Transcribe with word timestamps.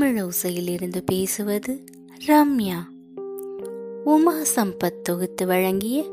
தமிழோசையிலிருந்து 0.00 1.02
பேசுவது 1.06 1.84
ரம்யா. 2.26 2.76
உமா 4.04 4.42
சம்பத் 4.56 5.00
தொகுத்து 5.02 5.46
வழங்கிய 5.46 6.04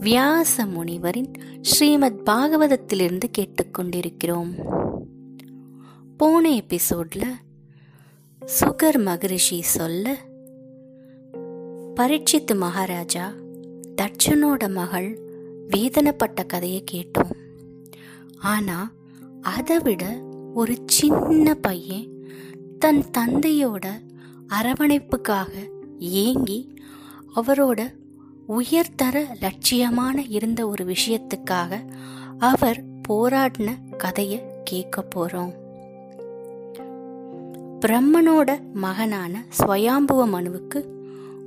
வியாச 0.00 0.66
முனிவரின் 0.66 1.34
ஸ்ரீமத் 1.60 2.28
பாகவதத்திலிருந்து 2.28 3.30
கேட்டுக்கொண்டிருக்கிறோம். 3.38 4.64
போன 6.16 6.50
எபிசோட்ல 6.50 7.22
சுகர் 8.60 9.02
மகரிஷி 9.02 9.62
சொல்ல 9.62 10.16
பரீட்சித்து 11.96 12.56
மகாராஜா 12.56 13.32
தட்சனோட 14.02 14.70
மகள் 14.70 15.18
வேதனைப்பட்ட 15.68 16.46
கதையை 16.46 16.84
கேட்டோம். 16.92 17.32
ஆனா 18.38 18.92
அதை 19.40 19.78
விட 19.78 20.22
ஒரு 20.54 20.76
சின்ன 20.86 21.54
பையன் 21.54 22.14
தன் 22.78 23.04
தந்தையோட 23.18 23.86
அரவணைப்புக்காக 24.48 25.48
ஏங்கி 25.98 26.74
அவரோட 27.36 27.94
உயர்தர 28.46 29.36
லட்சியமான 29.40 30.26
இருந்த 30.28 30.68
ஒரு 30.68 30.84
விஷயத்துக்காக 30.84 31.92
அவர் 32.38 32.84
போராடின 33.08 33.96
கதையை 33.96 34.44
கேட்க 34.64 35.08
போறோம். 35.14 35.52
பிரம்மனோட 37.80 38.72
மகனான 38.72 39.44
ஸ்வயாம்புவ 39.58 40.26
மனுவுக்கு 40.26 40.84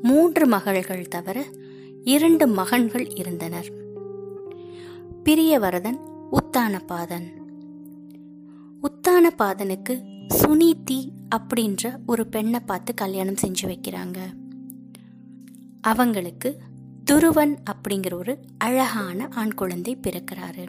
மூன்று 0.02 0.48
மகள்கள் 0.48 1.08
தவிர 1.08 1.46
இரண்டு 2.04 2.48
மகன்கள் 2.48 3.14
இருந்தனர். 3.16 3.72
பிரியவரதன் 5.24 6.00
உத்தானபாதன். 6.32 7.28
உத்தானபாதனுக்கு 8.82 10.18
சுனிதி 10.34 11.12
அப்படின்ற 11.36 11.98
ஒரு 12.06 12.28
பெண்ணை 12.28 12.60
பார்த்து 12.60 12.94
கல்யாணம் 12.94 13.36
செஞ்சு 13.42 13.62
வைக்கிறாங்க. 13.62 14.18
அவங்களுக்கு 15.82 16.60
துருவன் 17.12 17.58
அப்படிங்கிற 17.72 18.14
ஒரு 18.14 18.40
அழகான 18.58 19.28
ஆண் 19.32 19.54
குழந்தை 19.54 19.98
பிறக்கிறாரு. 19.98 20.68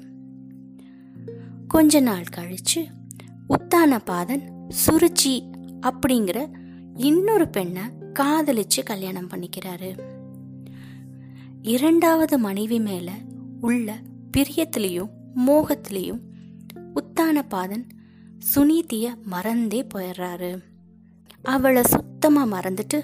கொஞ்ச 1.68 2.00
நாள் 2.00 2.24
கழிச்சு 2.36 2.86
உத்தானபாதன் 3.48 4.68
சுருச்சி 4.86 5.50
அப்படிங்கிற 5.80 6.50
இன்னொரு 6.94 7.48
பெண்ணை 7.48 7.82
காதலிச்சு 8.18 8.82
கல்யாணம் 8.84 9.28
பண்ணிக்கிறாரு. 9.28 10.00
இரண்டாவது 11.62 12.38
மனைவி 12.38 12.80
மேல 12.80 13.12
உள்ள 13.60 13.98
பிரியத்திலையும் 14.36 15.10
மோகத்திலையும் 15.36 16.20
உத்தானபாதன் 16.94 17.88
சுனீதிய 18.54 19.22
மறந்தே 19.22 19.86
போயிடுறாரு. 19.94 20.62
அவளை 21.42 21.82
சுத்தமா 21.82 22.46
மறந்துட்டு 22.46 23.02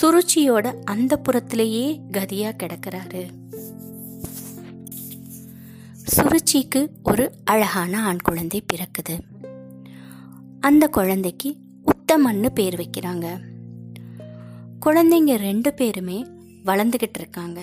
சுருச்சியோட 0.00 0.82
அந்த 0.84 1.20
புறத்திலேயே 1.28 2.00
கதியா 2.12 2.56
கிடக்கிறாரு. 2.56 3.30
சுருச்சிக்கு 6.16 6.88
ஒரு 7.02 7.32
அழகான 7.44 8.04
ஆண் 8.04 8.18
குழந்தை 8.22 8.64
பிறக்குது. 8.72 9.18
அந்த 10.60 10.88
குழந்தைக்கு 10.88 11.56
உத்தமன்னு 11.86 12.48
பேர் 12.48 12.74
வைக்கிறாங்க. 12.74 13.38
குழந்தைங்க 14.80 15.36
ரெண்டு 15.36 15.74
பேருமே 15.74 16.26
வளர்ந்துகிட்டு 16.64 17.18
இருக்காங்க. 17.18 17.60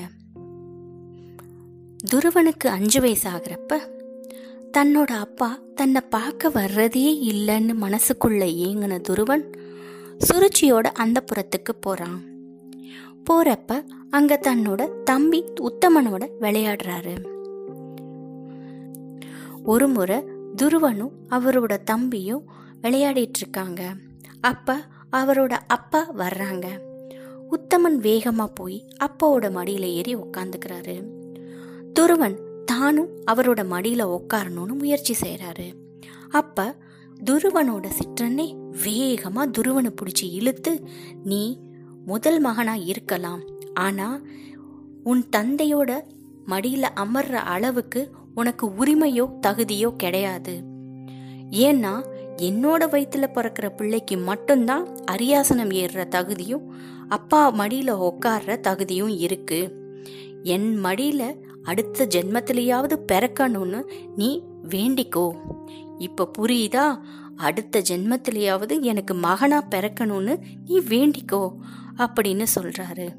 துருவனுக்கு 2.04 2.70
அஞ்சு 2.70 3.02
வயசு 3.02 3.30
ஆகிறப்ப 3.30 3.98
தன்னோட 4.78 5.06
அப்பா 5.06 5.60
தன்னை 5.76 6.02
பார்க்க 6.02 6.50
வர்றதே 6.50 7.06
இல்லைன்னு 7.32 7.74
மனசுக்குள்ள 7.82 8.44
ஏங்கின 8.64 9.02
துருவன் 9.10 9.52
சுருச்சியோட 10.28 10.82
அந்த 10.82 11.24
புறத்துக்கு 11.24 11.74
போறான். 11.80 12.22
போறப்ப 13.30 13.84
அங்க 14.10 14.40
தன்னோட 14.42 15.04
தம்பி 15.04 15.44
உத்தமனோட 15.62 16.30
விளையாடுறாரு. 16.42 17.16
ஒரு 19.64 19.88
முறை 19.88 20.18
துருவனும் 20.56 21.12
அவரோட 21.30 21.84
தம்பியும் 21.84 22.44
விளையாடிட்டு 22.82 23.40
இருக்காங்க. 23.40 23.94
அப்ப 24.42 24.78
அவரோட 25.12 25.58
அப்பா 25.68 26.12
வர்றாங்க. 26.18 26.68
உத்தமன் 27.52 27.98
வேகமா 28.00 28.46
போய் 28.56 28.88
அப்பாவோட 29.00 29.48
மடியில 29.58 29.82
ஏறி 29.82 30.16
உட்காந்துக்கிறாரு 30.16 31.04
துருவன் 32.00 32.38
தானும் 32.72 33.10
அவரோட 33.32 33.62
மடியில 33.74 34.04
உட்காரணும்னு 34.18 34.78
முயற்சி 34.78 35.14
செய்யறாரு 35.22 35.68
அப்ப 36.30 36.76
துருவனோட 37.26 37.86
சிற்றனை 38.00 38.48
வேகமா 38.84 39.44
துருவனை 39.58 39.92
பிடிச்சி 40.02 40.28
இழுத்து 40.32 40.74
நீ 41.24 41.44
முதல் 42.06 42.40
மகனா 42.40 42.76
இருக்கலாம். 42.92 43.42
ஆனா 43.74 44.08
உன் 45.04 45.24
தந்தையோட 45.36 45.92
மடியில 46.48 46.86
அமர்ற 46.96 47.34
அளவுக்கு 47.54 48.02
உனக்கு 48.36 48.66
உரிமையோ 48.68 49.26
தகுதியோ 49.48 49.90
கிடையாது. 49.96 50.56
ஏன்னா 51.66 51.94
என்னோட 52.38 52.82
வயிற்றுல 52.94 53.26
பிறக்கிற 53.34 53.68
பிள்ளைக்கு 53.76 54.18
மட்டும்தான் 54.18 54.86
அரியாசனம் 55.12 55.74
ஏறுற 55.82 56.08
தகுதியும் 56.08 56.66
அப்பா 57.10 57.42
மடியில 57.54 57.92
உட்கார்ற 58.10 58.60
தகுதியும் 58.60 59.14
இருக்கு. 59.28 59.62
என் 60.44 60.70
மடியில 60.84 61.22
அடுத்த 61.64 62.06
ஜென்மத்திலேயாவது 62.06 63.00
பிறக்கணும்னு 63.12 63.84
நீ 64.16 64.44
வேண்டிக்கோ. 64.70 65.32
இப்ப 65.98 66.32
புரியுதா? 66.38 67.00
அடுத்த 67.36 67.82
ஜென்மத்திலேயாவது 67.90 68.82
எனக்கு 68.82 69.14
மகனா 69.14 69.64
பிறக்கணும்னு 69.64 70.40
நீ 70.66 70.80
வேண்டிக்கோ 70.80 71.56
அப்படின்னு 71.98 72.46
சொல்றாரு. 72.56 73.16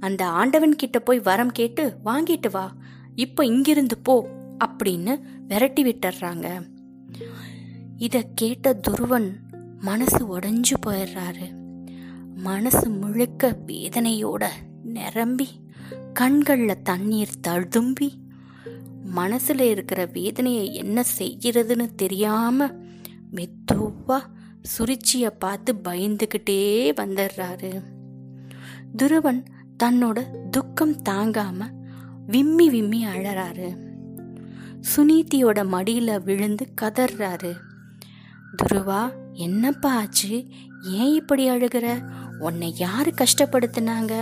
அந்த 0.00 0.26
ஆண்டவன் 0.26 0.76
கிட்ட 0.76 0.98
போய் 0.98 1.20
வரம் 1.20 1.52
கேட்டு 1.52 1.96
வாங்கிட்டு 2.04 2.50
வா 2.50 2.74
இப்ப 3.14 3.44
இங்கிருந்து 3.44 3.98
போ 3.98 4.28
அப்படின்னு 4.64 5.20
விரட்டி 5.48 5.82
விட்டுறாங்க. 5.84 6.62
இத 7.96 8.24
கேட்ட 8.34 8.80
துருவன் 8.88 9.30
மனசு 9.80 10.38
உடஞ்சு 10.38 10.74
போயிடுறாரு. 10.86 11.56
மனசு 12.36 12.88
முழுக்க 12.88 13.58
வேதனையோட 13.66 14.46
நிரம்பி 14.84 15.48
கண்களில் 16.12 16.82
தண்ணீர் 16.82 17.40
தழும்பி 17.48 18.08
மனசில் 19.04 19.58
இருக்கிற 19.58 20.06
வேதனையை 20.12 20.74
என்ன 20.74 21.04
செய்கிறதுன்னு 21.18 21.94
தெரியாமல் 21.94 22.78
மெதுவாக 23.30 24.28
சுருச்சியை 24.78 25.30
பார்த்து 25.38 25.74
பயந்துக்கிட்டே 25.74 26.92
வந்துடுறாரு. 26.96 27.82
துருவன் 28.96 29.44
தன்னோட 29.82 30.48
துக்கம் 30.50 30.96
தாங்காம 30.96 31.70
விம்மி 32.26 32.70
விம்மி 32.70 33.06
அழறாரு. 33.06 33.76
சுனீதியோட 34.96 35.64
மடியில 35.72 36.22
விழுந்து 36.22 36.72
கதறாரு 36.80 37.56
துருவா 38.62 39.12
என்னப்பா 39.32 39.96
ஆச்சு? 39.96 40.46
ஏன் 40.82 41.14
இப்படி 41.14 41.50
அழுகிற? 41.50 42.12
உன்னை 42.38 42.74
யார் 42.76 43.08
கஷ்டப்படுத்தினாங்க 43.08 44.12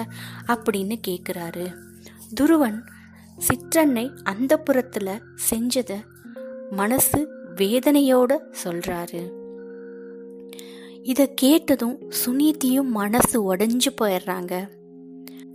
அப்படின்னு 0.47 0.97
கேட்குறாரு 1.09 1.67
துருவன் 2.41 2.83
சிற்றன்னை 3.49 4.17
அந்த 4.23 4.59
புறத்தில் 4.59 5.23
செஞ்சதை 5.51 5.99
மனசு 6.71 7.29
வேதனையோட 7.55 8.39
சொல்கிறாரு 8.65 9.45
இதை 11.03 11.35
கேட்டதும் 11.35 11.99
சுனீதியும் 12.27 12.91
மனசு 12.91 13.55
உடைஞ்சு 13.55 13.91
போயிடுறாங்க. 14.01 14.69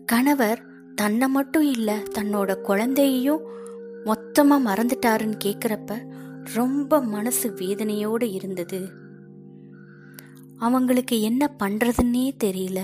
கணவர் 0.05 0.61
தன்னை 0.95 1.27
மட்டும் 1.27 1.63
இல்லை 1.63 1.95
தன்னோட 1.95 2.61
குழந்தையையும் 2.61 3.41
மொத்தமாக 4.03 4.65
மறந்துட்டாருன்னு 4.69 5.39
கேட்குறப்ப 5.43 5.97
ரொம்ப 6.53 7.01
மனசு 7.01 7.49
வேதனையோடு 7.49 8.33
இருந்தது. 8.33 8.87
அவங்களுக்கு 10.61 11.21
என்ன 11.21 11.51
பண்றதுன்னே 11.59 12.31
தெரியல. 12.43 12.79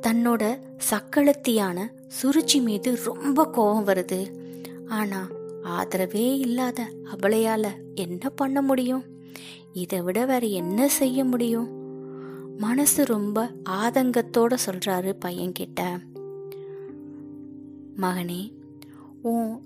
தன்னோட 0.00 0.58
சக்களத்தியான 0.90 1.88
சுருச்சி 2.22 2.62
மீது 2.62 2.98
ரொம்ப 3.04 3.44
கோபம் 3.44 3.86
வருது. 3.86 4.38
ஆனா 4.88 5.28
ஆதரவே 5.64 6.38
இல்லாத 6.38 6.92
அபலையால 7.04 7.68
என்ன 7.94 8.28
பண்ண 8.28 8.62
முடியும்? 8.62 9.04
இதை 9.72 10.00
விட 10.00 10.24
வேற 10.24 10.46
என்ன 10.46 10.88
செய்ய 10.88 11.24
முடியும்? 11.24 11.68
மனசு 12.58 13.04
ரொம்ப 13.04 13.50
ஆதங்கத்தோட 13.70 14.56
சொல்றாரு 14.66 15.12
பையன்கிட்ட. 15.24 15.98
மகனே 17.96 18.52
உன் 19.22 19.60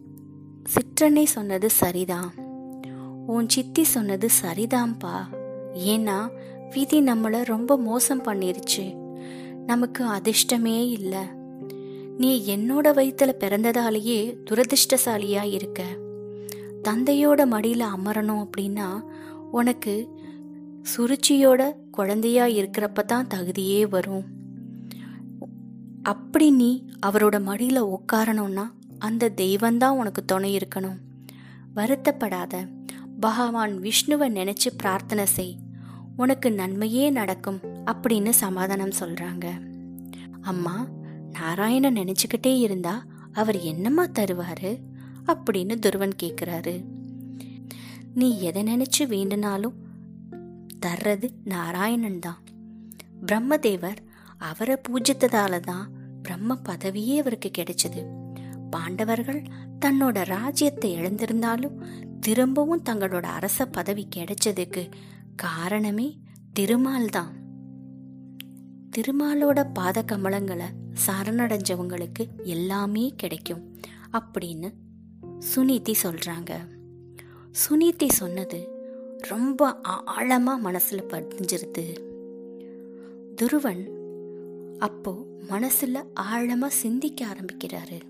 சிற்றனை 0.63 1.25
சொன்னது 1.25 1.71
சரிதான். 1.71 2.33
உன் 3.27 3.49
சித்தி 3.49 3.85
சொன்னது 3.85 4.29
சரிதான்ப்பா 4.43 5.45
ஏன்னா 5.77 6.31
விதி 6.71 7.01
நம்மளை 7.01 7.45
ரொம்ப 7.45 7.79
மோசம் 7.79 8.23
பண்ணிருச்சு. 8.23 8.95
நமக்கு 9.67 10.05
அதிர்ஷ்டமே 10.05 10.89
இல்லை. 10.89 11.25
நீ 12.19 12.57
என்னோட 12.57 12.87
வயிற்றுல 12.87 13.33
பிறந்ததாலேயே 13.41 14.37
துரதிர்ஷ்டசாலியா 14.51 15.43
இருக்க. 15.43 15.85
தந்தையோட 16.83 17.45
மடியில 17.45 17.85
அமரணும் 17.97 18.47
அப்படின்னா 18.47 19.05
உனக்கு 19.51 20.09
சுருச்சியோட 20.97 21.75
குழந்தையா 21.91 22.45
இருக்கிறப்ப 22.45 22.93
தான் 22.93 23.27
தகுதியே 23.27 23.89
வரும். 23.89 24.25
அப்படி 26.03 26.51
நீ 26.51 26.85
அவரோட 27.07 27.41
மடியில 27.41 27.97
உட்காரணும்னா 27.97 28.71
அந்த 28.99 29.33
தெய்வந்தான் 29.37 29.89
உனக்கு 29.89 30.25
துணை 30.25 30.57
இருக்கணும். 30.57 30.97
வருத்தப்படாத. 31.77 32.69
பகவான் 33.21 33.81
விஷ்ணுவை 33.81 34.29
நினைச்சு 34.29 34.71
பிரார்த்தனை 34.77 35.25
செய். 35.27 35.57
உனக்கு 36.17 36.53
நன்மையே 36.53 37.11
நடக்கும் 37.11 37.61
அப்படின்னு 37.63 38.31
சமாதானம் 38.31 38.93
சொல்றாங்க. 39.01 39.51
அம்மா 40.41 40.87
நாராயணன் 41.33 41.95
நினைச்சுக்கிட்டே 41.95 42.59
இருந்தா 42.59 43.05
அவர் 43.33 43.61
என்னம்மா 43.61 44.07
தருவாரு? 44.07 44.79
அப்படின்னு 45.27 45.79
துருவன் 45.87 46.13
கேக்குறாரு. 46.23 46.85
நீ 48.15 48.41
எதை 48.41 48.63
நினைச்சு 48.63 49.07
வேண்டுனாலும் 49.07 49.75
தர்றது 50.87 51.31
நாராயணன் 51.45 52.19
தான். 52.19 52.43
பிரம்மதேவர் 53.27 53.97
அவரை 54.39 54.77
பூஜித்ததால 54.89 55.61
தான் 55.61 55.91
பிரம்ம 56.23 56.59
பதவியே 56.69 57.19
அவருக்கு 57.19 57.51
கிடைச்சது. 57.59 58.05
பாண்டவர்கள் 58.71 59.43
தன்னோட 59.87 60.25
ராஜ்யத்தை 60.25 60.97
இழந்திருந்தாலும் 60.97 61.85
திரும்பவும் 62.21 62.83
தங்களோட 62.89 63.23
அரச 63.23 63.65
பதவி 63.65 64.09
கிடைச்சதுக்கு 64.17 64.91
காரணமே 65.37 66.19
திருமால் 66.53 67.09
தான் 67.09 67.35
திருமாலோட 68.97 69.67
பாத 69.73 70.05
கமலங்களை 70.13 70.65
சரணடைஞ்சவங்களுக்கு 71.07 72.29
எல்லாமே 72.43 73.15
கிடைக்கும் 73.17 73.77
அப்படின்னு 74.13 74.73
சுனிதி 75.57 75.95
சொல்றாங்க. 76.03 76.59
சுனிதி 77.69 78.09
சொன்னது 78.09 78.69
ரொம்ப 79.19 79.81
ஆழமா 79.89 80.53
மனசுல 80.65 81.03
பதிஞ்சிருது. 81.09 81.99
துருவன் 83.37 83.89
அப்போ 84.79 85.27
மனசுல 85.49 86.05
ஆழமா 86.21 86.67
சிந்திக்க 86.67 87.27
ஆரம்பிக்கிறாரு. 87.27 88.01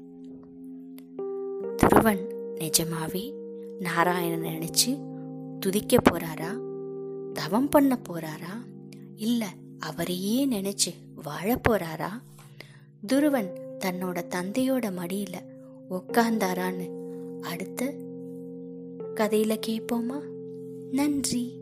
துருவன் 1.82 2.26
நிஜமாவே 2.55 3.32
நாராயணன் 3.81 4.52
நினைச்சு 4.52 5.00
துதிக்க 5.58 5.96
போறாரா? 5.96 6.64
தவம் 7.46 7.69
பண்ண 7.69 7.98
போறாரா? 8.08 8.66
இல்ல 9.16 9.48
அவரையே 9.78 10.48
நினைச்சு 10.48 10.94
வாழ 11.14 11.60
போறாரா? 11.69 12.22
துருவன் 13.06 13.50
தன்னோட 13.78 14.22
தந்தையோட 14.28 14.90
மடியில 14.90 15.34
உட்கார்ந்தாரான்னு 15.90 16.88
அடுத்த 17.40 17.94
கதையில 19.14 19.58
கேட்போமா 19.66 20.20
நன்றி. 20.93 21.58